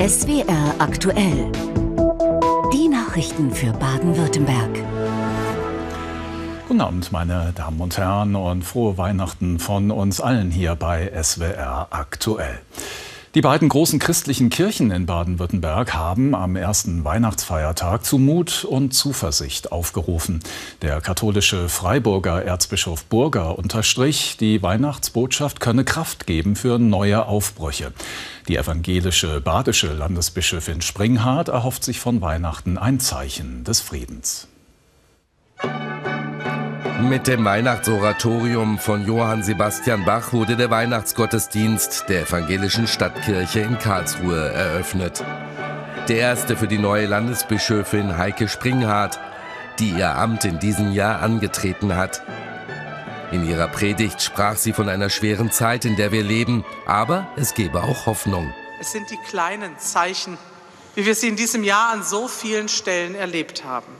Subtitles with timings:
[0.00, 1.52] SWR aktuell.
[2.72, 4.82] Die Nachrichten für Baden-Württemberg.
[6.66, 11.88] Guten Abend, meine Damen und Herren, und frohe Weihnachten von uns allen hier bei SWR
[11.90, 12.60] aktuell.
[13.36, 19.70] Die beiden großen christlichen Kirchen in Baden-Württemberg haben am ersten Weihnachtsfeiertag zu Mut und Zuversicht
[19.70, 20.40] aufgerufen.
[20.82, 27.92] Der katholische Freiburger Erzbischof Burger unterstrich, die Weihnachtsbotschaft könne Kraft geben für neue Aufbrüche.
[28.48, 34.48] Die evangelische badische Landesbischöfin Springhardt erhofft sich von Weihnachten ein Zeichen des Friedens.
[37.08, 44.50] Mit dem Weihnachtsoratorium von Johann Sebastian Bach wurde der Weihnachtsgottesdienst der evangelischen Stadtkirche in Karlsruhe
[44.52, 45.24] eröffnet.
[46.08, 49.18] Der erste für die neue Landesbischöfin Heike Springhardt,
[49.78, 52.22] die ihr Amt in diesem Jahr angetreten hat.
[53.32, 57.54] In ihrer Predigt sprach sie von einer schweren Zeit, in der wir leben, aber es
[57.54, 58.52] gebe auch Hoffnung.
[58.80, 60.36] Es sind die kleinen Zeichen,
[60.94, 63.99] wie wir sie in diesem Jahr an so vielen Stellen erlebt haben.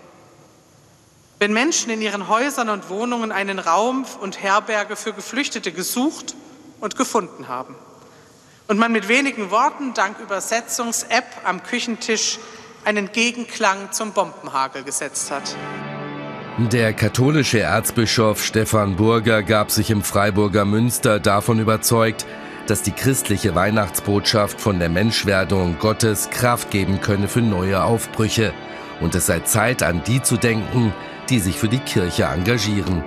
[1.41, 6.34] Wenn Menschen in ihren Häusern und Wohnungen einen Raum und Herberge für Geflüchtete gesucht
[6.80, 7.74] und gefunden haben.
[8.69, 12.38] Und man mit wenigen Worten dank Übersetzungs-App am Küchentisch
[12.84, 15.56] einen Gegenklang zum Bombenhagel gesetzt hat.
[16.58, 22.27] Der katholische Erzbischof Stefan Burger gab sich im Freiburger Münster davon überzeugt,
[22.66, 28.52] dass die christliche Weihnachtsbotschaft von der Menschwerdung Gottes Kraft geben könne für neue Aufbrüche.
[29.00, 30.92] Und es sei Zeit, an die zu denken,
[31.30, 33.04] die sich für die Kirche engagieren.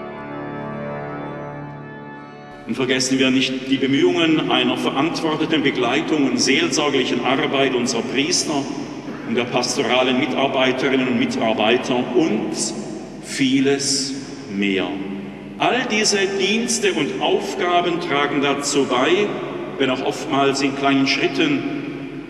[2.66, 8.64] Und vergessen wir nicht die Bemühungen einer verantworteten Begleitung und seelsorglichen Arbeit unserer Priester
[9.28, 12.52] und der pastoralen Mitarbeiterinnen und Mitarbeiter und
[13.24, 14.14] vieles
[14.50, 14.88] mehr.
[15.60, 19.28] All diese Dienste und Aufgaben tragen dazu bei,
[19.78, 21.83] wenn auch oftmals in kleinen Schritten,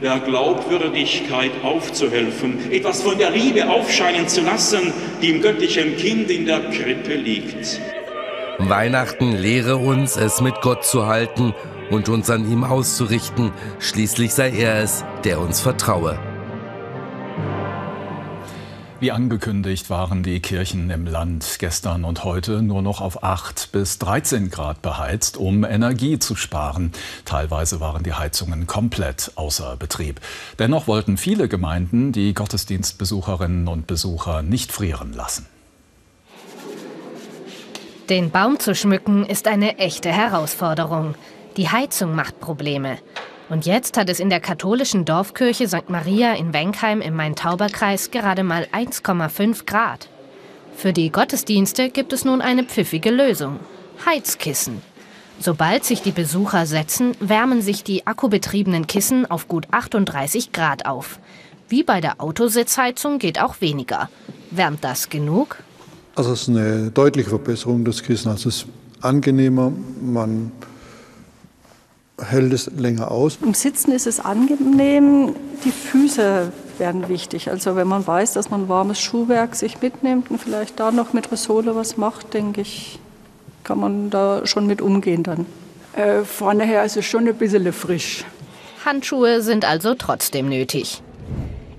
[0.04, 6.46] der Glaubwürdigkeit aufzuhelfen, etwas von der Liebe aufscheinen zu lassen, die im göttlichen Kind in
[6.46, 7.80] der Krippe liegt.
[8.60, 11.56] Weihnachten lehre uns, es mit Gott zu halten
[11.90, 13.52] und uns an ihm auszurichten.
[13.80, 16.20] Schließlich sei er es, der uns vertraue.
[19.04, 24.00] Wie angekündigt waren die Kirchen im Land gestern und heute nur noch auf 8 bis
[24.00, 26.94] 13 Grad beheizt, um Energie zu sparen.
[27.26, 30.22] Teilweise waren die Heizungen komplett außer Betrieb.
[30.58, 35.48] Dennoch wollten viele Gemeinden die Gottesdienstbesucherinnen und Besucher nicht frieren lassen.
[38.08, 41.16] Den Baum zu schmücken ist eine echte Herausforderung.
[41.58, 43.00] Die Heizung macht Probleme.
[43.50, 45.90] Und jetzt hat es in der katholischen Dorfkirche St.
[45.90, 50.08] Maria in Wenkheim im Main-Tauber-Kreis gerade mal 1,5 Grad.
[50.76, 53.60] Für die Gottesdienste gibt es nun eine pfiffige Lösung.
[54.06, 54.82] Heizkissen.
[55.40, 61.20] Sobald sich die Besucher setzen, wärmen sich die akkubetriebenen Kissen auf gut 38 Grad auf.
[61.70, 64.10] Wie bei der Autositzheizung geht auch weniger.
[64.52, 65.58] Wärmt das genug?
[66.16, 68.30] Also es ist eine deutliche Verbesserung des Kissen.
[68.30, 68.68] Also es ist
[69.02, 69.72] angenehmer,
[70.02, 70.52] man
[72.24, 73.38] hält es länger aus.
[73.42, 77.50] Im Sitzen ist es angenehm, die Füße werden wichtig.
[77.50, 81.32] Also wenn man weiß, dass man warmes Schuhwerk sich mitnimmt und vielleicht da noch mit
[81.32, 83.00] Resole was macht, denke ich,
[83.64, 85.46] kann man da schon mit umgehen dann.
[85.94, 88.26] Äh, vorne her ist es schon ein bisschen frisch.
[88.86, 91.02] Handschuhe sind also trotzdem nötig.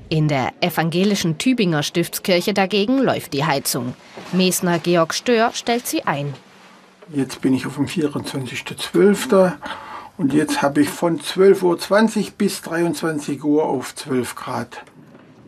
[0.08, 3.94] In der evangelischen Tübinger Stiftskirche dagegen läuft die Heizung.
[4.32, 6.34] Mesner Georg Stör stellt sie ein.
[7.12, 9.52] Jetzt bin ich auf dem 24.12.
[10.16, 11.62] Und jetzt habe ich von 12.20
[12.18, 14.82] Uhr bis 23 Uhr auf 12 Grad.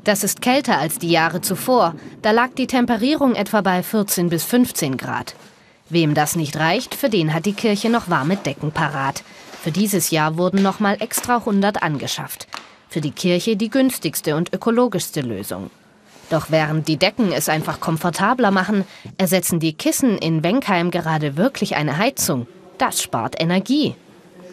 [0.03, 1.95] Das ist kälter als die Jahre zuvor.
[2.23, 5.35] Da lag die Temperierung etwa bei 14 bis 15 Grad.
[5.89, 9.23] Wem das nicht reicht, für den hat die Kirche noch warme Decken parat.
[9.63, 12.49] Für dieses Jahr wurden noch mal extra 100 angeschafft.
[12.89, 15.71] Für die Kirche die günstigste und ökologischste Lösung.
[16.31, 18.85] Doch während die Decken es einfach komfortabler machen,
[19.17, 22.49] ersetzen die Kissen in Wenkheim gerade wirklich eine Heizung.
[22.79, 23.95] Das spart Energie.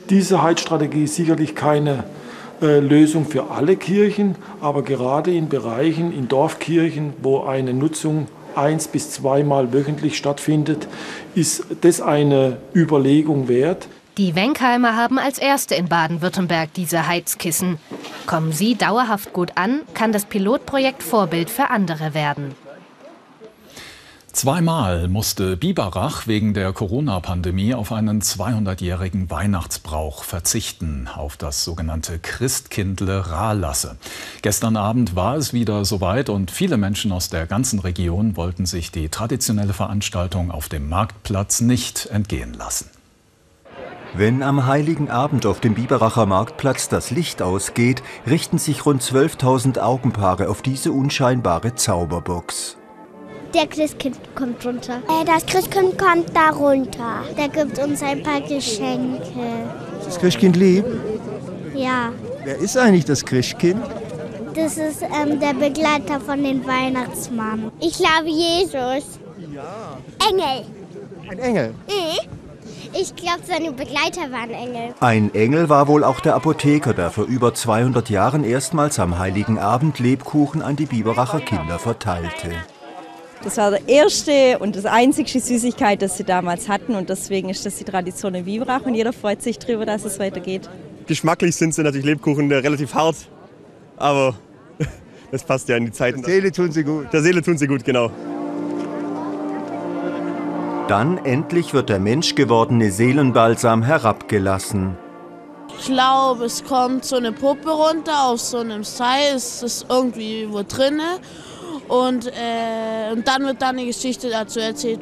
[0.09, 2.03] Diese Heizstrategie ist sicherlich keine
[2.61, 8.87] äh, Lösung für alle Kirchen, aber gerade in Bereichen, in Dorfkirchen, wo eine Nutzung eins
[8.87, 10.87] bis zweimal wöchentlich stattfindet,
[11.35, 13.87] ist das eine Überlegung wert.
[14.17, 17.79] Die Wenkheimer haben als erste in Baden-Württemberg diese Heizkissen.
[18.27, 22.53] Kommen sie dauerhaft gut an, kann das Pilotprojekt Vorbild für andere werden.
[24.33, 33.29] Zweimal musste Biberach wegen der Corona-Pandemie auf einen 200-jährigen Weihnachtsbrauch verzichten, auf das sogenannte Christkindle
[33.29, 33.95] Rahlasse.
[34.41, 38.91] Gestern Abend war es wieder soweit und viele Menschen aus der ganzen Region wollten sich
[38.91, 42.89] die traditionelle Veranstaltung auf dem Marktplatz nicht entgehen lassen.
[44.15, 49.79] Wenn am heiligen Abend auf dem Biberacher Marktplatz das Licht ausgeht, richten sich rund 12.000
[49.79, 52.77] Augenpaare auf diese unscheinbare Zauberbox.
[53.53, 54.95] Der Christkind kommt runter.
[55.07, 57.23] Äh, das Christkind kommt da runter.
[57.37, 59.21] Der gibt uns ein paar Geschenke.
[60.03, 60.87] Das Christkind lebt?
[61.75, 62.11] Ja,
[62.43, 63.79] Wer ist eigentlich das Christkind?
[64.55, 67.71] das ist ähm, der Begleiter von den Weihnachtsmann.
[67.79, 69.19] Ich glaube Jesus.
[69.51, 69.97] Ja.
[70.29, 70.65] Engel.
[71.29, 71.73] Ein Engel.
[71.87, 72.29] Mhm.
[72.99, 74.93] Ich glaube, seine Begleiter waren Engel.
[74.99, 79.57] Ein Engel war wohl auch der Apotheker, der vor über 200 Jahren erstmals am heiligen
[79.57, 82.51] Abend Lebkuchen an die Biberacher Kinder verteilte.
[83.43, 86.95] Das war der erste und das einzigste Süßigkeit, das sie damals hatten.
[86.95, 90.17] Und deswegen ist das die Tradition in Biberach und jeder freut sich darüber, dass es
[90.17, 90.69] weitergeht.
[91.07, 93.17] Geschmacklich sind sie natürlich Lebkuchen äh, relativ hart,
[93.97, 94.35] aber
[95.31, 96.21] das passt ja in die Zeiten.
[96.21, 97.11] Der Seele tun sie gut.
[97.11, 98.09] Der Seele tun sie gut, genau.
[100.87, 104.97] Dann endlich wird der menschgewordene Seelenbalsam herabgelassen.
[105.79, 110.47] Ich glaube, es kommt so eine Puppe runter auf so einem Seil, es ist irgendwie
[110.49, 111.19] wo drinne
[111.87, 115.01] und, äh, und dann wird dann eine Geschichte dazu erzählt.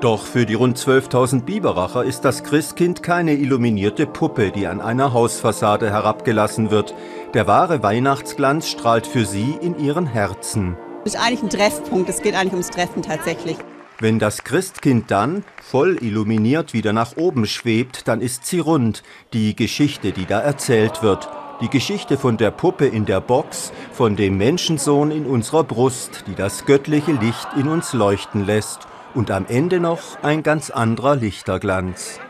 [0.00, 5.14] Doch für die rund 12.000 Biberacher ist das Christkind keine illuminierte Puppe, die an einer
[5.14, 6.94] Hausfassade herabgelassen wird.
[7.32, 10.76] Der wahre Weihnachtsglanz strahlt für sie in ihren Herzen.
[11.04, 13.56] Das ist eigentlich ein Treffpunkt, es geht eigentlich ums Treffen tatsächlich.
[13.98, 19.02] Wenn das Christkind dann, voll illuminiert, wieder nach oben schwebt, dann ist sie rund,
[19.32, 21.30] die Geschichte, die da erzählt wird.
[21.62, 26.34] Die Geschichte von der Puppe in der Box, von dem Menschensohn in unserer Brust, die
[26.34, 28.80] das göttliche Licht in uns leuchten lässt.
[29.14, 32.20] Und am Ende noch ein ganz anderer Lichterglanz.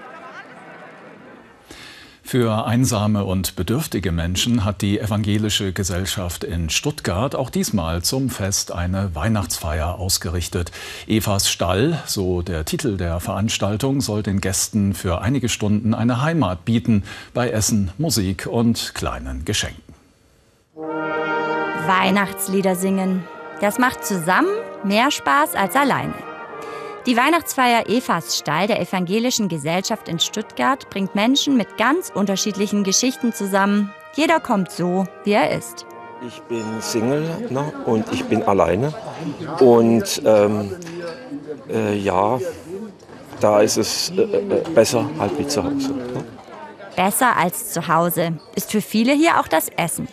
[2.26, 8.72] Für einsame und bedürftige Menschen hat die Evangelische Gesellschaft in Stuttgart auch diesmal zum Fest
[8.72, 10.72] eine Weihnachtsfeier ausgerichtet.
[11.06, 16.64] Evas Stall, so der Titel der Veranstaltung, soll den Gästen für einige Stunden eine Heimat
[16.64, 19.94] bieten bei Essen, Musik und kleinen Geschenken.
[20.74, 23.22] Weihnachtslieder singen.
[23.60, 24.50] Das macht zusammen
[24.82, 26.25] mehr Spaß als alleine.
[27.06, 33.32] Die Weihnachtsfeier Evas Stall der Evangelischen Gesellschaft in Stuttgart bringt Menschen mit ganz unterschiedlichen Geschichten
[33.32, 33.92] zusammen.
[34.14, 35.86] Jeder kommt so, wie er ist.
[36.26, 38.92] Ich bin Single ne, und ich bin alleine.
[39.60, 40.74] Und ähm,
[41.68, 42.40] äh, ja,
[43.38, 45.92] da ist es äh, äh, besser halt wie zu Hause.
[45.92, 46.24] Ne?
[46.96, 50.08] Besser als zu Hause ist für viele hier auch das Essen.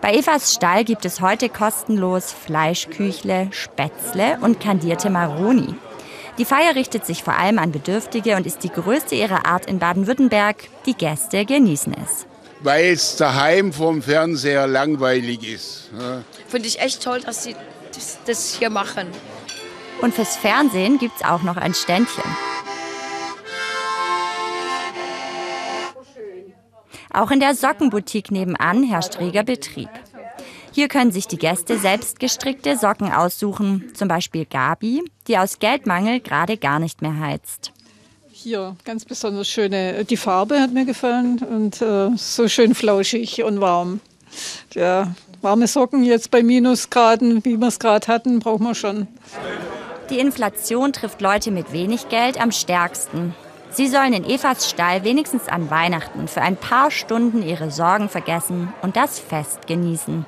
[0.00, 5.74] Bei Evas Stall gibt es heute kostenlos Fleischküchle, Spätzle und kandierte Maroni.
[6.36, 9.78] Die Feier richtet sich vor allem an Bedürftige und ist die größte ihrer Art in
[9.78, 10.56] Baden-Württemberg.
[10.84, 12.26] Die Gäste genießen es.
[12.60, 15.92] Weil es daheim vom Fernseher langweilig ist.
[15.92, 16.24] ne?
[16.48, 17.54] Finde ich echt toll, dass sie
[17.94, 19.06] das, das hier machen.
[20.00, 22.24] Und fürs Fernsehen gibt es auch noch ein Ständchen.
[27.12, 29.88] Auch in der Sockenboutique nebenan herrscht reger Betrieb.
[30.74, 36.18] Hier können sich die Gäste selbst gestrickte Socken aussuchen, zum Beispiel Gabi, die aus Geldmangel
[36.18, 37.70] gerade gar nicht mehr heizt.
[38.32, 40.04] Hier ganz besonders schöne.
[40.04, 44.00] Die Farbe hat mir gefallen und äh, so schön flauschig und warm.
[44.72, 49.06] Ja, warme Socken jetzt bei Minusgraden, wie wir es gerade hatten, brauchen wir schon.
[50.10, 53.32] Die Inflation trifft Leute mit wenig Geld am stärksten.
[53.70, 58.72] Sie sollen in Evas Stall wenigstens an Weihnachten für ein paar Stunden ihre Sorgen vergessen
[58.82, 60.26] und das Fest genießen.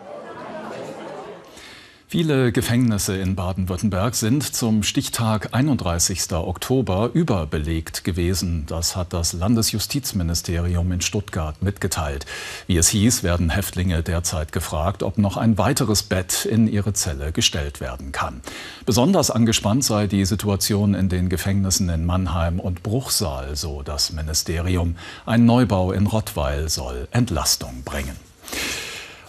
[2.17, 6.33] Viele Gefängnisse in Baden-Württemberg sind zum Stichtag 31.
[6.33, 8.65] Oktober überbelegt gewesen.
[8.67, 12.25] Das hat das Landesjustizministerium in Stuttgart mitgeteilt.
[12.67, 17.33] Wie es hieß, werden Häftlinge derzeit gefragt, ob noch ein weiteres Bett in ihre Zelle
[17.33, 18.41] gestellt werden kann.
[18.87, 24.97] Besonders angespannt sei die Situation in den Gefängnissen in Mannheim und Bruchsal, so das Ministerium.
[25.27, 28.26] Ein Neubau in Rottweil soll Entlastung bringen.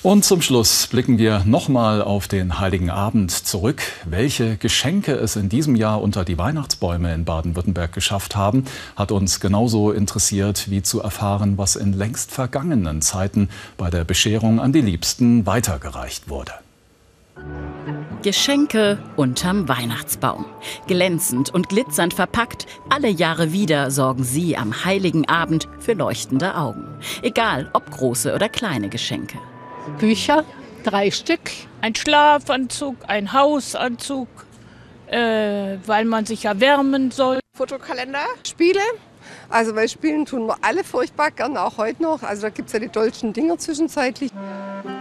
[0.08, 3.82] Und zum Schluss blicken wir nochmal auf den Heiligen Abend zurück.
[4.06, 8.64] Welche Geschenke es in diesem Jahr unter die Weihnachtsbäume in Baden-Württemberg geschafft haben,
[8.96, 14.62] hat uns genauso interessiert, wie zu erfahren, was in längst vergangenen Zeiten bei der Bescherung
[14.62, 16.54] an die Liebsten weitergereicht wurde.
[18.24, 20.46] Geschenke unterm Weihnachtsbaum.
[20.88, 26.86] Glänzend und glitzernd verpackt, alle Jahre wieder sorgen Sie am heiligen Abend für leuchtende Augen.
[27.24, 29.38] Egal ob große oder kleine Geschenke.
[30.00, 30.46] Bücher,
[30.84, 31.40] drei Stück.
[31.82, 34.28] Ein Schlafanzug, ein Hausanzug,
[35.08, 37.40] äh, weil man sich erwärmen soll.
[37.56, 38.80] Fotokalender, Spiele.
[39.50, 42.24] Also weil Spielen tun wir alle furchtbar gerne, auch heute noch.
[42.24, 44.32] Also da gibt es ja die deutschen Dinger zwischenzeitlich.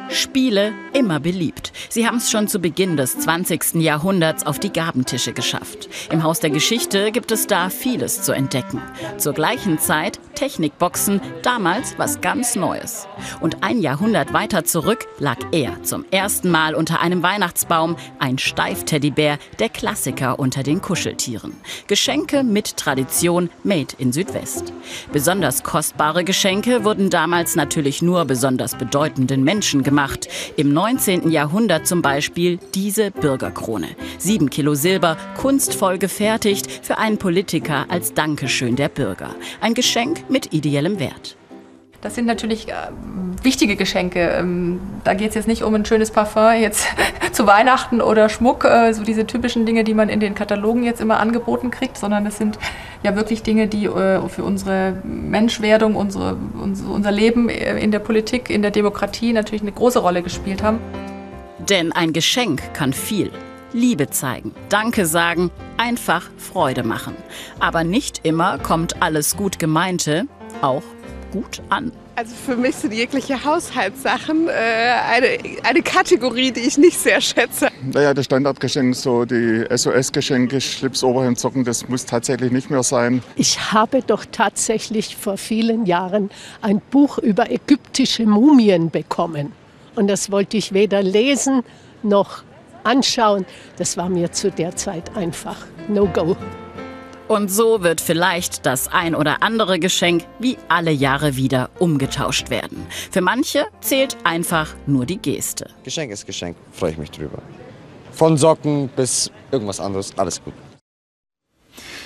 [0.08, 1.72] Spiele immer beliebt.
[1.88, 3.74] Sie haben es schon zu Beginn des 20.
[3.74, 5.88] Jahrhunderts auf die Gabentische geschafft.
[6.10, 8.80] Im Haus der Geschichte gibt es da vieles zu entdecken.
[9.18, 13.08] Zur gleichen Zeit Technikboxen, damals was ganz Neues.
[13.40, 19.38] Und ein Jahrhundert weiter zurück lag er zum ersten Mal unter einem Weihnachtsbaum, ein Steifteddybär,
[19.58, 21.54] der Klassiker unter den Kuscheltieren.
[21.86, 24.72] Geschenke mit Tradition, made in Südwest.
[25.12, 30.28] Besonders kostbare Geschenke wurden damals natürlich nur besonders bedeutenden Menschen gemacht gemacht.
[30.56, 31.30] Im 19.
[31.30, 33.88] Jahrhundert zum Beispiel diese Bürgerkrone.
[34.18, 39.34] Sieben Kilo Silber, kunstvoll gefertigt für einen Politiker als Dankeschön der Bürger.
[39.62, 41.36] Ein Geschenk mit ideellem Wert.
[42.06, 42.72] Das sind natürlich äh,
[43.42, 44.20] wichtige Geschenke.
[44.28, 46.86] Ähm, da geht es jetzt nicht um ein schönes Parfum jetzt
[47.32, 51.00] zu Weihnachten oder Schmuck, äh, so diese typischen Dinge, die man in den Katalogen jetzt
[51.00, 52.60] immer angeboten kriegt, sondern es sind
[53.02, 58.62] ja wirklich Dinge, die äh, für unsere Menschwerdung, unsere, unser Leben in der Politik, in
[58.62, 60.78] der Demokratie natürlich eine große Rolle gespielt haben.
[61.58, 63.32] Denn ein Geschenk kann viel.
[63.72, 67.16] Liebe zeigen, Danke sagen, einfach Freude machen.
[67.58, 70.28] Aber nicht immer kommt alles gut gemeinte
[70.62, 70.82] auch
[71.32, 71.92] gut an.
[72.14, 77.68] Also für mich sind jegliche Haushaltssachen äh, eine, eine Kategorie, die ich nicht sehr schätze.
[77.92, 83.22] Naja, das Standardgeschenk, so die SOS-Geschenke, Schlips, Oberhemd, Socken, das muss tatsächlich nicht mehr sein.
[83.36, 86.30] Ich habe doch tatsächlich vor vielen Jahren
[86.62, 89.52] ein Buch über ägyptische Mumien bekommen.
[89.94, 91.62] Und das wollte ich weder lesen
[92.02, 92.44] noch
[92.84, 93.44] anschauen.
[93.78, 96.36] Das war mir zu der Zeit einfach No-Go.
[97.28, 102.86] Und so wird vielleicht das ein oder andere Geschenk wie alle Jahre wieder umgetauscht werden.
[103.10, 105.68] Für manche zählt einfach nur die Geste.
[105.82, 107.42] Geschenk ist Geschenk, freue ich mich drüber.
[108.12, 110.54] Von Socken bis irgendwas anderes, alles gut.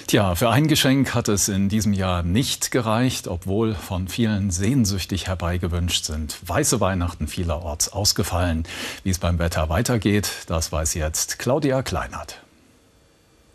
[0.07, 5.29] Tja, für ein Geschenk hat es in diesem Jahr nicht gereicht, obwohl von vielen sehnsüchtig
[5.29, 6.37] herbeigewünscht sind.
[6.45, 8.65] Weiße Weihnachten vielerorts ausgefallen.
[9.05, 12.43] Wie es beim Wetter weitergeht, das weiß jetzt Claudia Kleinert.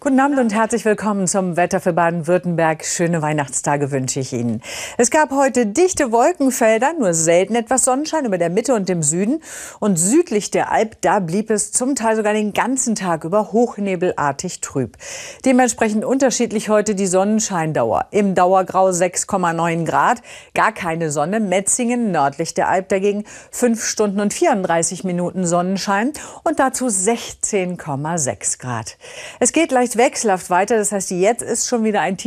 [0.06, 2.86] Guten Abend und herzlich willkommen zum Wetter für Baden-Württemberg.
[2.86, 4.62] Schöne Weihnachtstage wünsche ich Ihnen.
[5.00, 9.42] Es gab heute dichte Wolkenfelder, nur selten etwas Sonnenschein über der Mitte und dem Süden.
[9.80, 14.62] Und südlich der Alp, da blieb es zum Teil sogar den ganzen Tag über hochnebelartig
[14.62, 14.96] trüb.
[15.44, 18.06] Dementsprechend unterschiedlich heute die Sonnenscheindauer.
[18.12, 20.22] Im Dauergrau 6,9 Grad,
[20.54, 21.40] gar keine Sonne.
[21.40, 29.00] Metzingen, nördlich der Alp dagegen 5 Stunden und 34 Minuten Sonnenschein und dazu 16,6 Grad.
[29.40, 30.78] Es geht leicht wechselhaft weiter.
[30.78, 32.18] Das heißt, jetzt ist schon wieder ein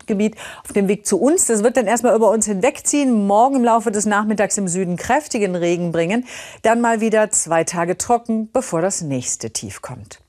[0.00, 1.46] Tiefdruckgebiet auf dem Weg zu uns.
[1.46, 5.54] Das wird dann erstmal über uns hinwegziehen, morgen im Laufe des Nachmittags im Süden kräftigen
[5.54, 6.26] Regen bringen,
[6.62, 10.20] dann mal wieder zwei Tage trocken, bevor das nächste Tief kommt.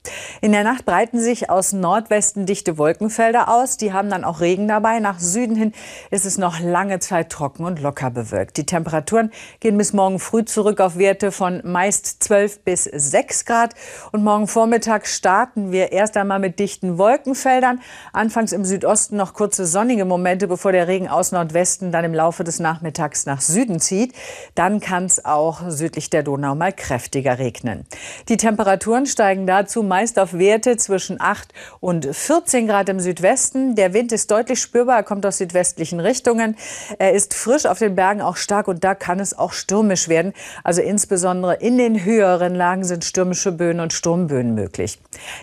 [0.42, 3.78] In der Nacht breiten sich aus Nordwesten dichte Wolkenfelder aus.
[3.78, 5.00] Die haben dann auch Regen dabei.
[5.00, 5.74] Nach Süden hin
[6.10, 8.58] ist es noch lange Zeit trocken und locker bewölkt.
[8.58, 13.76] Die Temperaturen gehen bis morgen früh zurück auf Werte von meist 12 bis 6 Grad.
[14.12, 17.80] Und morgen Vormittag starten wir erst einmal mit dichten Wolkenfeldern.
[18.12, 22.44] Anfangs im Südosten noch kurze sonnige Momente, bevor der Regen aus Nordwesten dann im Laufe
[22.44, 24.14] des Nachmittags nach Süden zieht.
[24.56, 27.86] Dann kann es auch südlich der Donau mal kräftiger regnen.
[28.30, 33.76] Die Temperaturen steigen dazu meist auf Werte zwischen 8 und 14 Grad im Südwesten.
[33.76, 36.56] Der Wind ist deutlich spürbar, er kommt aus südwestlichen Richtungen.
[37.00, 40.34] Er ist frisch auf den Bergen auch stark und da kann es auch stürmisch werden.
[40.64, 45.00] Also insbesondere in den höheren Lagen sind stürmische Böen und Sturmböen möglich.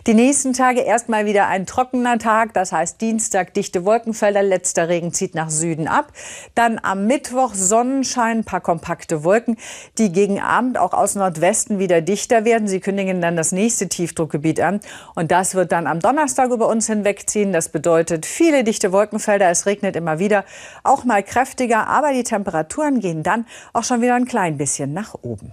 [0.06, 5.12] Die nächsten Tage erstmal wieder ein trockener Tag, das heißt Dienstag dichte Wolkenfelder, letzter Regen
[5.12, 6.12] zieht nach Süden ab.
[6.54, 9.56] Dann am Mittwoch Sonnenschein, paar kompakte Wolken,
[9.98, 12.68] die gegen Abend auch aus Nordwesten wieder dichter werden.
[12.68, 14.80] Sie kündigen dann das nächste Tiefdruck Hochgebiet an.
[15.14, 17.52] Und das wird dann am Donnerstag über uns hinwegziehen.
[17.52, 19.50] Das bedeutet viele dichte Wolkenfelder.
[19.50, 20.44] Es regnet immer wieder,
[20.84, 21.86] auch mal kräftiger.
[21.88, 25.52] Aber die Temperaturen gehen dann auch schon wieder ein klein bisschen nach oben.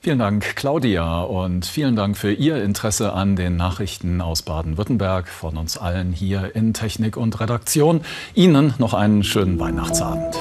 [0.00, 5.56] Vielen Dank, Claudia, und vielen Dank für Ihr Interesse an den Nachrichten aus Baden-Württemberg von
[5.56, 8.02] uns allen hier in Technik und Redaktion.
[8.34, 10.36] Ihnen noch einen schönen Weihnachtsabend.